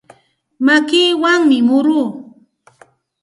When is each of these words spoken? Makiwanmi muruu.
Makiwanmi 0.65 1.57
muruu. 1.67 2.09